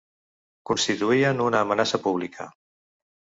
[0.69, 2.49] Constituïen una amenaça pública.